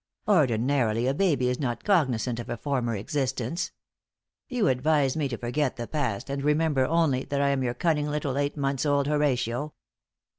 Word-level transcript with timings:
Ordinarily, 0.27 1.05
a 1.05 1.13
baby 1.13 1.47
is 1.47 1.59
not 1.59 1.83
cognizant 1.83 2.39
of 2.39 2.49
a 2.49 2.57
former 2.57 2.95
existence. 2.95 3.71
You 4.49 4.67
advise 4.67 5.15
me 5.15 5.27
to 5.27 5.37
forget 5.37 5.75
the 5.75 5.85
past 5.85 6.27
and 6.27 6.43
remember 6.43 6.87
only 6.87 7.23
that 7.25 7.39
I 7.39 7.49
am 7.49 7.61
your 7.61 7.75
cunning 7.75 8.09
little 8.09 8.35
eight 8.35 8.57
months 8.57 8.83
old 8.83 9.05
Horatio. 9.05 9.73